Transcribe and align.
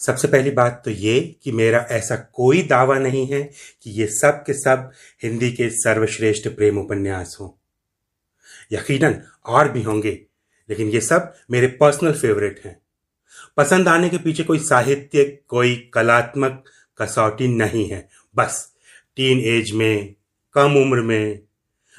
सबसे 0.00 0.28
पहली 0.28 0.50
बात 0.50 0.82
तो 0.84 0.90
ये 0.90 1.20
कि 1.42 1.52
मेरा 1.52 1.86
ऐसा 1.90 2.16
कोई 2.16 2.62
दावा 2.62 2.98
नहीं 2.98 3.26
है 3.26 3.42
कि 3.82 3.90
ये 3.90 4.06
सब 4.06 4.42
के 4.46 4.52
सब 4.52 4.90
हिंदी 5.22 5.52
के 5.52 5.70
सर्वश्रेष्ठ 5.70 6.48
प्रेम 6.48 6.78
उपन्यास 6.78 7.36
हों। 7.40 7.50
यकीनन 8.72 9.20
और 9.46 9.68
भी 9.68 9.82
होंगे, 9.82 10.20
लेकिन 10.70 10.88
ये 10.88 11.00
सब 11.00 11.34
मेरे 11.50 11.66
पर्सनल 11.66 12.12
फेवरेट 12.12 12.60
हैं। 12.64 12.80
पसंद 13.56 13.88
आने 13.88 14.08
के 14.08 14.18
पीछे 14.18 14.44
कोई 14.44 14.58
साहित्य, 14.58 15.24
कोई 15.48 15.90
कलात्मक 15.94 16.64
कसौटी 16.98 17.48
नहीं 17.48 17.88
है। 17.88 18.08
बस 18.36 18.72
टीन 19.16 19.40
एज 19.40 19.72
में, 19.72 20.14
कम 20.54 20.76
उम्र 20.76 21.00
में, 21.00 21.40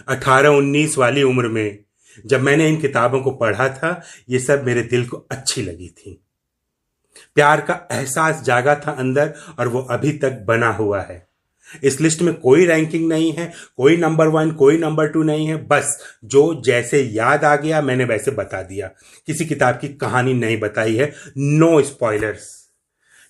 अठारह 0.08 0.50
उन्नीस 0.50 0.98
वाली 0.98 1.24
उम्र 1.24 1.48
में 1.48 1.80
जब 2.26 2.42
मैंने 2.42 2.68
इन 2.70 2.82
किताबों 2.82 3.22
को 3.22 3.32
पढ़ा 3.32 3.70
था, 3.70 4.02
ये 4.30 4.40
सब 4.40 4.66
मेरे 4.66 4.82
दिल 4.82 5.08
को 5.08 5.18
अच्छी 5.32 5.62
लगी 5.62 5.90
थी। 5.90 6.23
प्यार 7.36 7.62
का 7.62 7.88
एहसास 7.92 8.42
जागा 8.42 8.76
था 8.76 8.92
अंदर 8.92 9.34
और 9.60 9.68
वो 9.68 9.82
अभी 9.82 10.12
तक 10.12 10.32
बना 10.48 10.72
हुआ 10.72 11.02
है। 11.02 11.28
इस 11.84 12.02
लिस्ट 12.02 12.22
में 12.22 12.34
कोई 12.34 12.66
रैंकिंग 12.66 13.08
नहीं 13.10 13.32
है, 13.34 13.52
कोई 13.78 13.98
नंबर 13.98 14.28
वन 14.28 14.52
कोई 14.52 14.78
नंबर 14.78 15.08
टू 15.08 15.24
नहीं 15.24 15.48
है, 15.48 15.56
बस 15.68 16.18
जो 16.26 16.62
जैसे 16.66 17.02
याद 17.02 17.46
आ 17.46 17.56
गया, 17.56 17.82
मैंने 17.82 18.04
वैसे 18.04 18.32
बता 18.32 18.62
दिया। 18.62 18.88
किसी 19.28 19.46
किताब 19.46 19.76
की 19.76 19.88
कहानी 19.88 20.34
नहीं 20.34 20.60
बताई 20.60 20.96
है। 20.96 21.14
नो 21.38 21.82
स्पॉयलर्स 21.82 22.64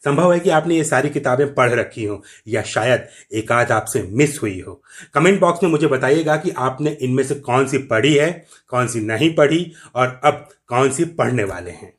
संभव 0.03 0.33
है 0.33 0.39
कि 0.39 0.49
आपने 0.49 0.75
ये 0.75 0.83
सारी 0.83 1.09
किताबें 1.09 1.53
पढ़ 1.53 1.71
रखी 1.71 2.05
हो, 2.05 2.23
या 2.47 2.61
शायद 2.61 3.07
एक 3.33 3.51
आध 3.51 3.71
आपसे 3.71 4.01
मिस 4.03 4.41
हुई 4.41 4.59
हो। 4.59 4.83
कमेंट 5.13 5.39
बॉक्स 5.39 5.63
में 5.63 5.69
मुझे 5.69 5.87
बताइएगा 5.87 6.35
कि 6.35 6.51
आपने 6.51 6.91
इनमें 6.91 7.23
से 7.23 7.35
कौन 7.35 7.67
सी 7.67 7.77
पढ़ी 7.77 8.13
है, 8.13 8.45
कौन 8.67 8.87
सी 8.87 8.99
नहीं 8.99 9.35
पढ़ी, 9.35 9.71
और 9.95 10.21
अब 10.23 10.49
कौन 10.67 10.91
सी 10.91 11.05
पढ़ने 11.05 11.43
वाले 11.43 11.71
हैं। 11.71 11.93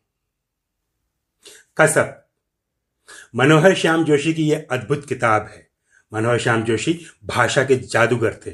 कसब 1.81 2.25
मनोहर 3.37 3.75
श्याम 3.75 4.05
जोशी 4.05 4.35
की 4.35 4.49
यह 4.49 4.67
अद्भुत 4.71 5.07
किताब 5.09 5.47
है। 5.47 5.67
मनोहर 6.13 6.39
श्याम 6.39 6.63
जोशी 6.65 7.01
भाषा 7.25 7.65
के 7.65 7.77
जादूगर 7.77 8.35
थे। 8.47 8.53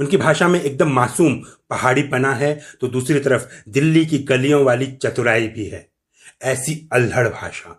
उनकी 0.00 0.16
भाषा 0.16 0.48
में 0.48 0.60
एकदम 0.62 0.92
मासूम 0.92 1.34
पहाड़ी 1.70 2.02
पना 2.02 2.32
है 2.34 2.60
तो 2.80 2.88
दूसरी 2.88 3.20
तरफ़ 3.20 3.46
दिल्ली 3.68 4.06
की 4.06 4.18
गलियों 4.18 4.64
वाली 4.64 4.86
चतुराई 4.92 5.48
भी 5.48 5.66
है। 5.66 5.88
ऐसी 6.42 6.88
अल्हड़ 6.92 7.28
भाषा। 7.28 7.78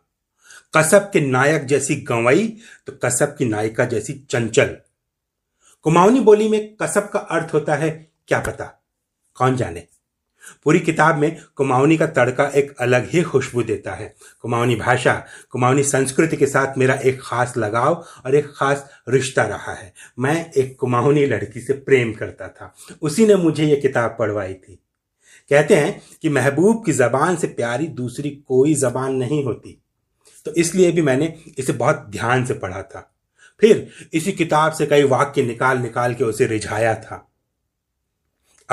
कसब 0.78 1.10
के 1.14 1.22
नायक 1.22 1.66
जैसी 1.66 1.96
गंवई 1.96 2.48
तो 2.88 3.00
कसब 3.06 3.36
की 3.38 3.46
नायिका 3.46 3.86
जैसी 3.86 4.14
चंचल। 4.14 4.78
कुमाऊनी 5.82 6.20
बोली 6.20 6.50
में 6.50 6.76
कसब 6.82 7.10
का 7.10 7.20
अर्थ 7.20 7.54
होता 7.54 7.76
है, 7.76 7.90
क्या 8.28 8.40
पता? 8.40 8.66
कौन 9.36 9.56
जाने? 9.56 9.88
पूरी 10.64 10.80
किताब 10.80 11.18
में 11.18 11.42
कुमाऊनी 11.56 11.98
का 11.98 12.08
तड़का 12.08 12.46
एक 12.46 12.76
अलग 12.80 13.10
ही 13.10 13.22
खुशबू 13.22 13.64
देता 13.64 13.94
है। 13.94 14.16
कुमाऊनी 14.40 14.76
भाषा, 14.76 15.26
कुमाऊनी 15.50 15.84
संस्कृति 15.84 16.38
के 16.38 16.48
साथ 16.48 16.78
मेरा 16.78 16.96
एक 16.96 17.20
खास 17.22 17.58
लगाव 17.58 18.06
और 18.26 18.36
एक 18.36 18.46
खास 18.46 18.90
रिश्ता 19.10 19.44
रहा 19.44 19.74
है। 19.74 19.94
मैं 20.20 20.52
एक 20.52 20.78
कुमाऊनी 20.80 21.26
लड़की 21.26 21.60
से 21.60 21.74
प्रेम 21.74 22.14
करता 22.14 22.48
था। 22.48 22.76
उसी 23.02 23.26
ने 23.26 23.36
मुझे 23.36 23.66
ये 23.66 23.76
किताब 23.76 24.16
पढ़वाई 24.20 24.54
थी। 24.54 24.80
कहते 25.50 25.76
हैं 25.76 26.02
कि 26.22 26.30
महबूब 26.30 26.86
की 26.86 26.92
जबान 26.92 27.36
से 27.36 27.48
प्यारी 27.48 27.88
दूसरी 27.88 28.30
कोई 28.30 28.74
जबान 28.74 29.16
नहीं 29.16 29.44
होती। 29.44 29.80
तो 30.46 30.54
इसलिए 30.54 30.92
भी 30.92 31.02
मैंने 31.02 31.38
इसे 31.58 31.74
बहुत 31.74 32.08
ध्यान 32.10 32.46
से 32.46 32.54
पढ़ा 32.54 32.82
था। 32.82 33.16
फिर 33.60 33.92
इसी 34.14 34.32
किताब 34.32 34.72
से 34.72 34.86
कई 34.86 35.04
वाक्य 35.04 35.44
निकाल 35.44 35.78
निकाल 35.78 36.14
के 36.14 36.24
उसे 36.24 36.46
रिझाया 36.46 36.96
था। 36.96 37.33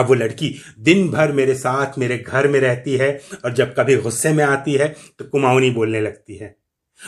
अब 0.01 0.07
वो 0.07 0.15
लड़की 0.15 0.55
दिन 0.79 1.09
भर 1.11 1.33
मेरे 1.33 1.55
साथ, 1.55 1.99
मेरे 1.99 2.19
घर 2.19 2.49
में 2.49 2.61
रहती 2.61 2.97
है 2.97 3.21
और 3.45 3.53
जब 3.53 3.75
कभी 3.79 3.97
गुस्से 3.97 4.33
में 4.33 4.45
आती 4.45 4.75
है 4.75 4.97
तो 5.19 5.25
कुमाऊनी 5.25 5.71
बोलने 5.71 6.01
लगती 6.01 6.37
है। 6.37 6.57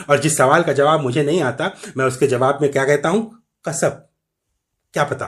और 0.09 0.19
जिस 0.19 0.37
सवाल 0.37 0.63
का 0.63 0.73
जवाब 0.73 1.01
मुझे 1.01 1.23
नहीं 1.23 1.41
आता, 1.41 1.71
मैं 1.97 2.05
उसके 2.05 2.27
जवाब 2.27 2.59
में 2.61 2.71
क्या 2.71 2.85
कहता 2.85 3.09
हूँ? 3.09 3.43
कसब। 3.67 4.09
क्या 4.93 5.03
पता? 5.03 5.25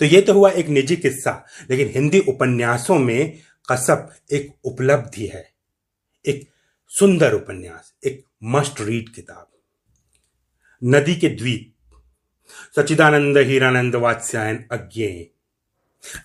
तो 0.00 0.04
ये 0.04 0.20
तो 0.20 0.32
हुआ 0.32 0.50
एक 0.50 0.66
निजी 0.66 0.96
किस्सा, 0.96 1.46
लेकिन 1.70 1.88
हिंदी 1.88 2.18
उपन्यासों 2.18 2.98
में 2.98 3.38
कसब 3.72 4.12
एक 4.32 4.52
उपलब्धि 4.64 5.26
है। 5.26 5.52
एक 6.26 6.50
सुंदर 6.88 7.34
उपन्यास, 7.34 7.94
एक 8.04 8.24
मस्ट 8.44 8.80
रीड 8.80 9.08
किताब। 9.08 9.48
नदी 10.84 11.16
के 11.16 11.28
द्वीप। 11.28 11.68
सचिदानंद 12.76 13.38
हीरानंद 13.38 13.94
वात्स्यायन 13.94 14.64
अज्ञेय। 14.72 15.31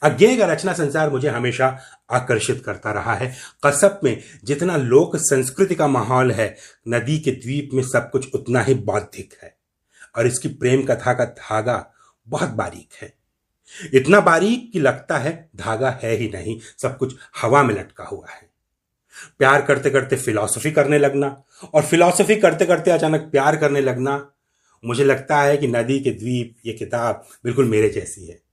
अज्ञेय 0.02 0.38
का 0.38 0.46
रचना 0.46 0.74
संसार 0.74 1.10
मुझे 1.10 1.30
हमेशा 1.30 1.80
आकर्षित 2.12 2.64
करता 2.66 2.92
रहा 2.92 3.14
है। 3.14 3.36
कसब 3.66 4.00
में 4.04 4.24
जितना 4.44 4.78
लोक 4.78 5.16
संस्कृति 5.16 5.76
का 5.76 5.88
माहौल 5.88 6.32
है, 6.32 6.58
नदी 6.88 7.20
के 7.20 7.32
द्वीप 7.32 7.70
में 7.74 7.84
सब 7.84 8.10
कुछ 8.12 8.34
उतना 8.34 8.62
ही 8.62 8.74
बौद्धिक 8.74 9.34
है। 9.44 9.58
और 10.18 10.28
इसकी 10.28 10.48
प्रेम 10.48 10.84
कथा 10.84 11.14
का 11.14 11.26
धागा 11.26 11.94
बहुत 12.28 12.50
बारीक 12.50 12.90
है। 13.02 13.14
इतना 13.94 14.20
बारीक 14.20 14.70
कि 14.74 14.80
लगता 14.80 15.18
है 15.18 15.50
धागा 15.56 16.00
है 16.04 16.16
ही 16.16 16.30
नहीं, 16.30 16.60
सब 16.78 16.98
कुछ 16.98 17.16
हवा 17.42 17.64
में 17.64 17.76
लटका 17.76 18.04
हुआ 18.04 18.28
है। 18.30 18.50
प्यार 19.40 19.62
करते 19.62 19.90
करते 19.90 20.16
फिलॉसफी 20.16 20.72
करने 20.72 20.98
लगना 20.98 21.44
और 21.74 21.84
फिलॉसफी 21.84 22.36
करते 22.36 22.66
करते 22.66 22.92
अचानक 22.92 23.22
प्यार 23.22 23.58
करने 23.58 23.82
लगना, 23.82 24.32
मुझे 24.86 25.04
लगता 25.04 25.42
है 25.42 25.58
कि 25.58 25.68
नदी 25.68 26.00
के 26.00 26.12
द्वीप, 26.12 26.56
ये 26.66 26.74
किताब 26.74 27.28
बिल्कुल 27.44 27.66
मेरे 27.66 27.90
जैसी 27.90 28.26
है। 28.26 28.47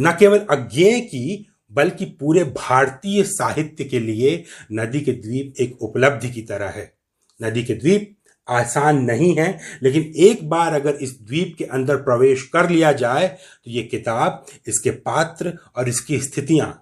न 0.00 0.16
केवल 0.18 0.38
अज्ञेय 0.50 1.00
की, 1.00 1.46
बल्कि 1.70 2.04
पूरे 2.20 2.44
भारतीय 2.46 3.22
साहित्य 3.24 3.84
के 3.84 3.98
लिए 4.00 4.44
नदी 4.72 5.00
के 5.00 5.12
द्वीप 5.12 5.60
एक 5.60 5.82
उपलब्धि 5.82 6.30
की 6.30 6.42
तरह 6.42 6.68
है। 6.68 6.92
नदी 7.40 7.62
के 7.64 7.74
द्वीप 7.74 8.16
आसान 8.48 8.98
नहीं 9.04 9.34
है, 9.36 9.58
लेकिन 9.82 10.12
एक 10.20 10.48
बार 10.48 10.74
अगर 10.74 10.94
इस 10.96 11.16
द्वीप 11.20 11.54
के 11.58 11.64
अंदर 11.66 11.96
प्रवेश 11.98 12.42
कर 12.44 12.68
लिया 12.70 12.92
जाए 12.94 13.28
तो 13.28 13.70
ये 13.70 13.82
किताब, 13.82 14.44
इसके 14.68 14.90
पात्र 14.90 15.56
और 15.76 15.88
इसकी 15.88 16.18
स्थितियाँ 16.20 16.72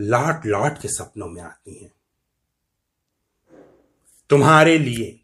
लाट 0.00 0.46
लाट 0.46 0.80
के 0.82 0.88
सपनों 0.88 1.28
में 1.28 1.42
आती 1.42 1.74
हैं। 1.74 1.90
तुम्हारे 4.30 4.78
लिए 4.78 5.18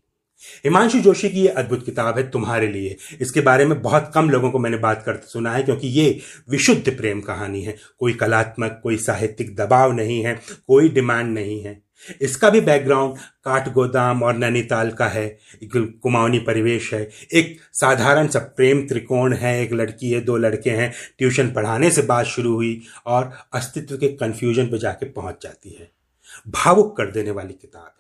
हिमांशु 0.65 0.99
जोशी 0.99 1.28
की 1.31 1.41
ये 1.41 1.49
अद्भुत 1.49 1.84
किताब 1.84 2.19
है 2.19 2.31
तुम्हारे 2.31 2.69
लिए। 2.69 2.97
इसके 3.21 3.41
बारे 3.41 3.65
में 3.65 3.81
बहुत 3.82 4.10
कम 4.15 4.31
लोगों 4.31 4.50
को 4.50 4.59
मैंने 4.59 4.76
बात 4.76 5.03
करते 5.06 5.28
सुना 5.28 5.53
है, 5.53 5.62
क्योंकि 5.62 5.88
ये 5.88 6.21
विशुद्ध 6.50 6.97
प्रेम 6.97 7.21
कहानी 7.21 7.62
है। 7.62 7.76
कोई 7.99 8.12
कलात्मक, 8.12 8.81
कोई 8.82 8.97
साहित्यिक 8.97 9.54
दबाव 9.56 9.93
नहीं 9.93 10.22
है, 10.25 10.41
कोई 10.69 10.88
डिमांड 10.88 11.34
नहीं 11.34 11.62
है। 11.62 11.82
इसका 12.22 12.50
भी 12.50 12.60
बैकग्राउंड 12.60 13.16
काठगोदाम 13.44 14.22
और 14.22 14.37
नैनीताल 14.37 14.91
का 14.91 15.06
है। 15.06 15.27
एक 15.62 15.98
कुमाऊनी 16.03 16.38
परिवेश 16.38 16.93
है। 16.94 17.09
एक 17.32 17.56
साधारण 17.72 18.28
सा 18.28 18.38
प्रेम 18.38 18.87
त्रिकोण 18.87 19.34
है। 19.34 19.62
एक 19.62 19.72
लड़की 19.72 20.10
है, 20.10 20.21
दो 20.21 20.37
लड़के 20.37 20.71
हैं। 20.71 20.93
ट्यूशन 21.19 21.50
पढ़ाने 21.50 21.91
से 21.91 22.03
बात 22.03 22.27
शुरू 22.27 22.54
हुई 22.54 22.81
और 23.06 23.32
अस्तित्व 23.53 23.97
के 23.97 24.09
कन्फ्यूज़न 24.09 24.66
पर 24.66 24.78
जाके 24.78 25.06
पहुँच 25.06 25.43
जाती 25.43 25.77
है। 25.81 25.91
भावुक 26.48 26.97
कर 26.97 27.10
देने 27.10 27.31
वाली 27.31 27.53
किताब 27.53 27.94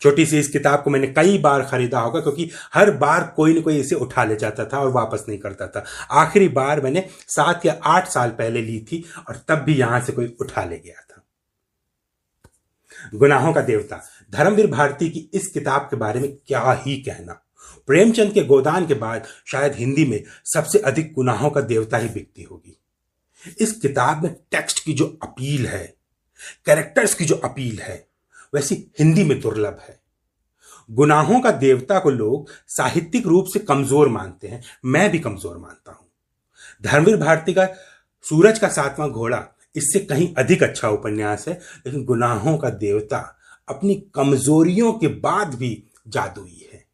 छोटी 0.00 0.26
सी 0.26 0.38
इस 0.38 0.48
किताब 0.48 0.82
को 0.82 0.90
मैंने 0.90 1.06
कई 1.08 1.38
बार 1.38 1.62
खरीदा 1.62 2.00
होगा, 2.00 2.20
क्योंकि 2.20 2.50
हर 2.74 2.90
बार 2.96 3.32
कोई 3.36 3.54
ना 3.54 3.60
कोई 3.60 3.78
इसे 3.78 3.94
उठा 3.96 4.24
ले 4.24 4.36
जाता 4.36 4.64
था 4.64 4.78
और 4.78 4.90
वापस 4.90 5.24
नहीं 5.28 5.38
करता 5.38 5.66
था। 5.66 5.84
आखिरी 6.20 6.48
बार 6.50 6.80
मैंने 6.80 7.08
सात 7.28 7.66
या 7.66 7.78
आठ 7.84 8.08
साल 8.08 8.30
पहले 8.30 8.62
ली 8.62 8.78
थी 8.82 9.04
और 9.28 9.44
तब 9.48 9.62
भी 9.62 9.74
यहाँ 9.74 10.00
से 10.00 10.12
कोई 10.12 10.36
उठा 10.40 10.64
ले 10.64 10.78
गया 10.78 11.00
था। 11.00 11.22
गुनाहों 13.14 13.52
का 13.52 13.60
देवता, 13.60 14.00
धर्मवीर 14.32 14.66
भारती 14.66 15.08
की 15.10 15.28
इस 15.34 15.46
किताब 15.46 15.82
के 15.82 15.96
बारे 15.96 16.20
में 16.20 16.36
क्या 16.36 16.72
ही 16.84 16.96
कहना? 17.02 17.32
प्रेमचंद 17.88 18.32
के 18.32 18.42
गोदान 18.44 18.86
के 18.86 18.94
बाद 18.94 19.26
शायद 19.46 19.74
हिंदी 19.74 20.04
में 20.04 20.22
सबसे 20.44 20.78
अधिक 20.80 21.12
गुनाहों 21.14 21.50
का 21.50 21.60
देवता 21.62 21.98
ही 21.98 22.08
बिकती 22.08 22.42
होगी। 22.42 22.78
इस 23.60 23.72
किताब 23.72 24.22
में 24.22 24.32
टेक्स्ट 24.50 24.84
की 24.84 24.92
जो 24.92 25.06
अपील 25.22 25.66
है, 25.66 25.84
कैरेक्टर्स 26.66 27.14
की 27.14 27.24
जो 27.24 27.34
अपील 27.34 27.78
है 27.80 27.96
वैसी 28.54 28.74
हिंदी 28.98 29.24
में 29.24 29.40
दुर्लभ 29.40 29.78
है। 29.88 30.00
गुनाहों 30.90 31.40
का 31.40 31.50
देवता 31.50 31.98
को 31.98 32.10
लोग 32.10 32.50
साहित्यिक 32.68 33.26
रूप 33.26 33.46
से 33.52 33.58
कमज़ोर 33.58 34.08
मानते 34.08 34.48
हैं। 34.48 34.62
मैं 34.84 35.10
भी 35.10 35.18
कमज़ोर 35.18 35.56
मानता 35.58 35.92
हूँ। 35.92 36.06
धर्मवीर 36.84 37.16
भारती 37.16 37.54
का 37.54 37.66
सूरज 38.24 38.58
का 38.58 38.68
सातवां 38.68 39.10
घोड़ा 39.10 39.44
इससे 39.76 40.00
कहीं 40.00 40.34
अधिक 40.34 40.62
अच्छा 40.62 40.88
उपन्यास 40.88 41.48
है, 41.48 41.54
लेकिन 41.86 42.04
गुनाहों 42.04 42.56
का 42.58 42.70
देवता 42.70 43.38
अपनी 43.68 43.94
कमजोरियों 44.14 44.92
के 44.92 45.08
बाद 45.08 45.54
भी 45.54 45.82
जादुई 46.08 46.68
है। 46.72 46.84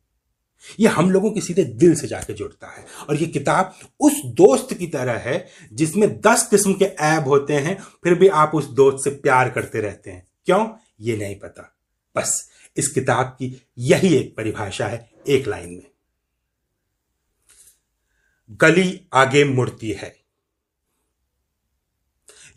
यह 0.81 0.93
हम 0.93 1.11
लोगों 1.11 1.31
के 1.31 1.41
सीधे 1.41 1.65
दिल 1.65 1.95
से 1.95 2.09
जाके 2.09 2.33
जुड़ता 2.33 2.67
है। 2.67 2.85
और 3.09 3.17
यह 3.17 3.27
किताब 3.27 3.75
उस 4.01 4.23
दोस्त 4.25 4.75
की 4.75 4.87
तरह 4.87 5.19
है, 5.19 5.47
जिसमें 5.73 6.21
दस 6.21 6.47
किस्म 6.49 6.73
के 6.73 6.85
ऐब 6.85 7.29
होते 7.29 7.55
हैं, 7.55 7.79
फिर 8.05 8.15
भी 8.15 8.29
आप 8.29 8.55
उस 8.55 8.67
दोस्त 8.67 9.05
से 9.05 9.11
प्यार 9.11 9.51
करते 9.51 9.81
रहते 9.81 10.11
हैं। 10.11 10.27
क्यों? 10.47 10.67
ये 11.01 11.17
नहीं 11.17 11.39
पता। 11.39 11.77
बस 12.17 12.51
इस 12.77 12.89
किताब 12.89 13.27
की 13.27 13.67
यही 13.79 14.17
एक 14.17 14.37
परिभाषा 14.37 14.87
है, 14.87 15.11
एक 15.29 15.49
लाइन 15.49 15.71
में। 15.71 15.91
गली 18.51 19.07
आगे 19.13 19.45
मुड़ती 19.45 19.91
है। 19.91 20.17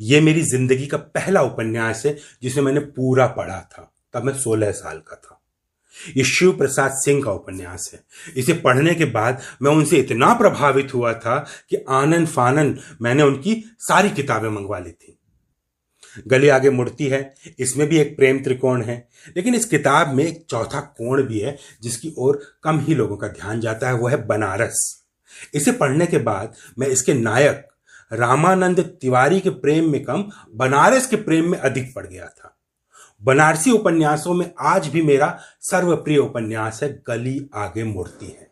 यह 0.02 0.22
मेरी 0.22 0.42
ज़िंदगी 0.42 0.88
का 0.88 0.98
पहला 0.98 1.42
उपन्यास 1.42 2.06
है, 2.06 2.18
जिसे 2.42 2.62
मैंने 2.62 2.80
पूरा 2.80 3.28
पढ़ा 3.28 3.62
था, 3.62 3.94
तब 4.14 4.24
मैं 4.24 4.34
सोलह 4.34 4.72
साल 4.72 5.00
का 5.00 5.16
था। 5.16 5.38
ये 6.18 6.24
शिव 6.24 6.58
प्रसाद 6.58 6.92
सिंह 6.92 7.24
का 7.24 7.32
उपन्यास 7.32 7.90
है। 7.94 8.04
इसे 8.38 8.54
पढ़ने 8.54 8.96
के 8.96 9.06
बाद 9.06 9.42
मैं 9.62 9.72
उनसे 9.72 9.98
इतना 9.98 10.34
प्रभावित 10.34 10.94
हुआ 10.94 11.14
था 11.14 11.48
कि 11.70 11.78
आनंद 11.90 12.28
फानन 12.28 12.80
मैंने 13.02 13.24
उनकी 13.24 13.64
सारी 13.80 14.10
किताबें 14.10 14.50
मंगवा 14.50 14.80
ली 14.80 14.92
थी। 14.92 15.18
गली 16.28 16.50
आगे 16.50 16.70
मुड़ती 16.70 17.08
है, 17.08 17.36
इसमें 17.60 17.88
भी 17.88 17.98
एक 17.98 18.18
प्रेम 18.18 18.44
त्रिकोण 18.44 18.84
है। 18.84 19.08
लेकिन 19.38 19.56
इस 19.56 19.66
किताब 19.66 20.14
में 20.14 20.24
एक 20.24 20.46
चौथा 20.50 20.80
कोण 20.80 21.24
भी 21.24 21.40
है, 21.40 21.58
जिसकी 21.82 22.14
ओर 22.18 22.42
कम 22.64 22.80
ही 22.80 22.96
लोगों 22.96 23.18
का 23.18 23.28
ध्यान 23.28 23.62
जाता 23.62 23.88
है, 23.88 23.94
वो 23.94 24.08
है 24.08 24.28
बनारस। 24.28 25.04
इसे 25.54 25.72
पढ़ने 25.72 26.06
के 26.06 26.18
बाद 26.18 26.54
मैं 26.80 26.88
इसके 26.88 27.14
नायक 27.14 27.68
रामानंद 28.14 28.80
तिवारी 28.80 29.40
के 29.40 29.50
प्रेम 29.50 29.92
में 29.92 30.04
कम, 30.04 30.32
बनारस 30.56 31.08
के 31.08 31.16
प्रेम 31.16 31.52
में 31.52 31.60
अधिक 31.60 31.96
पड़ 31.96 32.08
गया 32.08 32.26
था। 32.26 32.58
बनारसी 33.24 33.72
उपन्यासों 33.72 34.34
में 34.34 34.52
आज 34.60 34.88
भी 34.88 35.02
मेरा 35.02 35.40
सर्वप्रिय 35.62 36.18
उपन्यास 36.18 36.84
है, 36.84 37.04
गली 37.08 37.50
आगे 37.54 37.84
मुड़ती 37.84 38.26
है। 38.26 38.52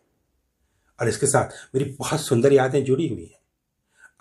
और 1.00 1.08
इसके 1.08 1.26
साथ 1.26 1.76
मेरी 1.76 1.96
बहुत 1.98 2.20
सुंदर 2.20 2.52
यादें 2.52 2.84
जुड़ी 2.84 3.08
हुई 3.08 3.24
हैं। 3.24 3.39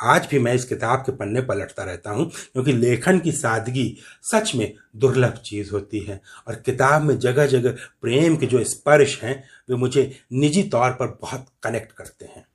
आज 0.02 0.28
भी 0.32 0.40
मैं 0.40 0.54
इस 0.54 0.66
किताब 0.66 1.00
के 1.00 1.12
पन्ने 1.12 1.42
पलटता 1.42 1.84
रहता 1.84 2.12
हूँ, 2.12 2.30
क्योंकि 2.30 2.74
लेखन 2.74 3.20
की 3.20 3.32
सादगी 3.32 3.98
सच 4.24 4.56
में 4.56 4.74
दुर्लभ 4.96 5.34
चीज़ 5.34 5.72
होती 5.72 6.00
है। 6.00 6.22
और 6.48 6.56
किताब 6.56 7.02
में 7.02 7.20
जगह 7.20 7.46
जगह 7.46 7.72
प्रेम 7.72 8.38
के 8.38 8.46
जो 8.46 8.64
स्पर्श 8.64 9.24
हैं, 9.24 9.44
वे 9.70 9.76
मुझे 9.76 10.20
निजी 10.34 10.64
तौर 10.64 10.92
पर 10.92 11.18
बहुत 11.22 11.46
कनेक्ट 11.64 11.92
करते 11.92 12.26
हैं। 12.26 12.48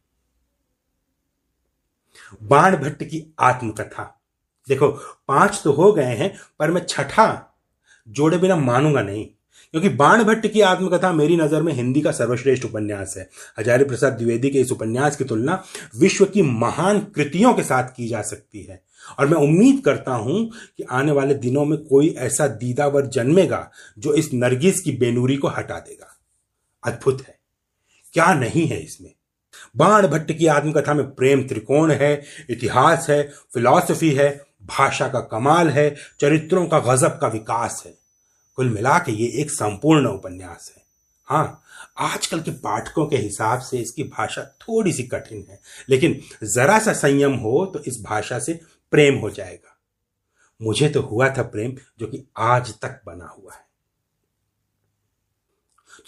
बाण 2.43 2.77
भट्ट 2.77 3.03
की 3.03 3.35
आत्मकथा। 3.41 4.21
देखो, 4.69 4.89
पाँच 5.29 5.61
तो 5.65 5.73
हो 5.73 5.93
गए 5.93 6.15
हैं, 6.15 6.39
पर 6.59 6.71
मैं 6.71 6.87
छठा 6.87 7.57
जोड़े 8.09 8.39
बिना 8.39 8.57
मानूँगा 8.57 9.03
नहीं। 9.03 9.29
क्योंकि 9.75 9.89
बाण 9.89 10.25
भट्ट 10.25 10.47
की 10.47 10.61
आत्मकथा 10.61 11.13
मेरी 11.13 11.37
नज़र 11.37 11.63
में 11.63 11.73
हिंदी 11.73 12.01
का 12.01 12.13
सर्वश्रेष्ठ 12.13 12.65
उपन्यास 12.65 13.15
है। 13.19 13.31
हजारी 13.59 13.85
प्रसाद 13.85 14.13
द्विवेदी 14.13 14.51
के 14.51 14.61
इस 14.61 14.73
उपन्यास 14.73 15.17
की 15.17 15.25
तुलना 15.25 15.65
विश्व 15.99 16.25
की 16.25 16.43
महान 16.43 17.01
कृतियों 17.01 17.55
के 17.55 17.63
साथ 17.63 17.85
की 17.85 18.09
जा 18.09 18.23
सकती 18.23 18.63
है। 18.63 18.83
और 19.19 19.27
मैं 19.27 19.39
उम्मीद 19.39 19.83
करता 19.85 20.15
हूँ 20.15 20.51
कि 20.77 20.83
आने 20.91 21.13
वाले 21.13 21.35
दिनों 21.35 21.65
में 21.65 21.79
कोई 21.79 22.09
ऐसा 22.09 22.47
दीदावर 22.47 23.07
जन्मेगा 23.07 23.71
जो 23.99 24.15
इस 24.15 24.31
नरगिस 24.35 24.81
की 24.81 24.93
बेनूरी 24.93 25.37
को 25.37 25.49
हटा 25.49 25.79
देगा। 25.79 26.19
अद्भुत 26.87 27.23
है। 27.29 27.39
क्या 28.13 28.35
नहीं 28.35 28.67
है 28.67 28.81
इसमें? 28.81 29.11
बाण 29.77 30.07
भट्ट 30.07 30.33
की 30.33 30.47
आत्मकथा 30.47 30.95
में 30.95 31.15
प्रेम 31.15 31.43
त्रिकोण 31.43 31.91
है, 31.91 32.23
इतिहास 32.51 33.11
है, 33.11 33.33
फिलॉसफी 33.55 34.11
है, 34.11 34.45
भाषा 34.67 35.09
का 35.09 35.21
कमाल 35.21 35.69
है, 35.69 35.97
चरित्रों 36.21 36.67
का 36.67 36.79
गजब 36.79 37.19
का 37.19 37.29
विकास 37.29 37.83
है। 37.87 38.04
कुल 38.59 38.69
मिला 38.71 38.99
के 38.99 39.13
ये 39.13 39.27
एक 39.41 39.51
संपूर्ण 39.51 40.07
उपन्यास 40.09 40.73
है। 40.77 40.83
हाँ 41.29 41.63
आजकल 42.03 42.41
के 42.41 42.51
पाठकों 42.61 43.07
के 43.07 43.17
हिसाब 43.17 43.61
से 43.61 43.79
इसकी 43.79 44.03
भाषा 44.05 44.43
थोड़ी 44.61 44.93
सी 44.93 45.03
कठिन 45.05 45.45
है, 45.51 45.61
लेकिन 45.89 46.21
जरा 46.45 46.79
सा 46.79 46.93
संयम 46.93 47.35
हो 47.37 47.65
तो 47.67 47.83
इस 47.83 48.01
भाषा 48.03 48.39
से 48.39 48.59
प्रेम 48.93 49.19
हो 49.19 49.31
जाएगा। 49.31 49.77
मुझे 50.61 50.89
तो 50.89 51.01
हुआ 51.03 51.29
था 51.29 51.43
प्रेम 51.45 51.77
जो 52.01 52.07
कि 52.07 52.25
आज 52.39 52.73
तक 52.75 53.01
बना 53.07 53.25
हुआ 53.27 53.55
है। 53.55 53.63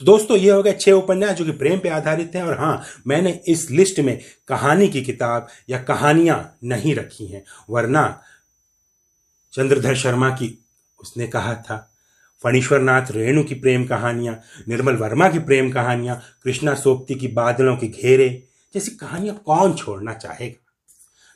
तो 0.00 0.04
दोस्तों, 0.04 0.36
ये 0.36 0.50
हो 0.50 0.62
गए 0.62 0.72
छह 0.74 0.92
उपन्यास 0.92 1.36
जो 1.36 1.44
कि 1.44 1.52
प्रेम 1.52 1.78
पे 1.78 1.88
आधारित 1.88 2.34
हैं 2.34 2.42
और 2.42 2.58
हाँ 2.58 2.82
मैंने 3.06 3.30
इस 3.48 3.70
लिस्ट 3.70 4.00
में 4.00 4.18
कहानी 4.48 4.88
की 4.88 5.02
किताब 5.02 5.48
या 5.70 5.82
कहानियाँ 5.84 6.58
नहीं 6.64 6.94
रखी 6.94 7.26
हैं, 7.26 7.44
वरना 7.70 8.22
चंद्रधर 9.52 9.94
शर्मा 9.96 10.30
की 10.30 10.56
उसने 11.00 11.26
कहा 11.28 11.54
था 11.56 11.76
फणीश्वर 12.44 12.80
नाथ 12.80 13.10
रेणु 13.10 13.42
की 13.44 13.54
प्रेम 13.54 13.84
कहानियाँ, 13.86 14.40
निर्मल 14.68 14.96
वर्मा 14.96 15.28
की 15.28 15.38
प्रेम 15.38 15.70
कहानियाँ, 15.70 16.20
कृष्णा 16.44 16.74
सोप्ती 16.74 17.14
की 17.14 17.28
बादलों 17.28 17.76
के 17.76 17.86
घेरे, 17.86 18.28
जैसी 18.74 18.90
कहानियाँ 18.90 19.42
कौन 19.46 19.74
छोड़ना 19.74 20.12
चाहेगा? 20.12 20.62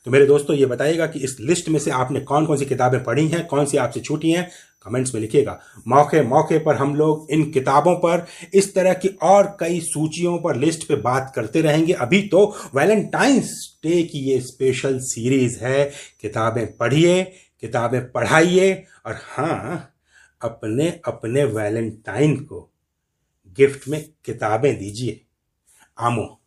तो 0.06 0.10
मेरे 0.10 0.26
दोस्तों, 0.26 0.56
ये 0.56 0.66
बताइएगा 0.66 1.06
कि 1.06 1.18
इस 1.18 1.36
लिस्ट 1.40 1.68
में 1.68 1.78
से 1.78 1.90
आपने 1.90 2.20
कौन 2.20 2.46
कौन 2.46 2.56
सी 2.56 2.64
किताबें 2.64 3.02
पढ़ी 3.04 3.28
हैं 3.28 3.46
कौन 3.46 3.66
सी 3.66 3.76
आपसे 3.76 4.00
छूटी 4.00 4.30
हैं? 4.30 4.50
कमेंट्स 4.82 5.14
में 5.14 5.20
लिखिएगा 5.20 5.58
मौके 5.88 6.22
मौके 6.22 6.58
पर 6.58 6.76
हम 6.76 6.94
लोग 6.96 7.26
इन 7.30 7.50
किताबों 7.50 7.94
पर 7.94 8.26
इस 8.54 8.74
तरह 8.74 8.92
की 8.92 9.08
और 9.22 9.56
कई 9.60 9.80
सूचियों 9.80 10.38
पर 10.38 10.56
लिस्ट 10.56 10.88
पे 10.88 10.96
बात 10.96 11.32
करते 11.36 11.60
रहेंगे। 11.60 11.92
अभी 11.92 12.20
तो 12.22 12.44
वैलेंटाइंस 12.74 13.50
डे 13.84 14.02
की 14.02 14.18
ये 14.18 14.40
स्पेशल 14.40 14.98
सीरीज़ 14.98 15.58
है, 15.58 15.84
किताबें 16.20 16.76
पढ़िए, 16.76 17.22
किताबें 17.60 18.12
पढ़ाइए, 18.12 18.72
और 19.06 19.18
हाँ 19.36 19.94
अपने 20.42 21.00
अपने 21.04 21.44
वैलेंटाइन 21.44 22.44
को 22.44 22.70
गिफ्ट 23.48 23.88
में 23.88 24.12
किताबें 24.24 24.78
दीजिए। 24.78 25.24
आमो। 25.98 26.39